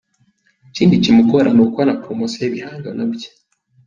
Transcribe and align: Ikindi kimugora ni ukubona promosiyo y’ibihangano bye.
Ikindi 0.69 1.01
kimugora 1.03 1.47
ni 1.51 1.61
ukubona 1.65 1.97
promosiyo 2.01 2.39
y’ibihangano 2.43 3.03
bye. 3.13 3.29